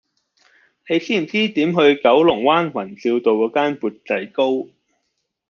[0.89, 4.65] 你知唔知點去九龍灣宏照道嗰間缽仔糕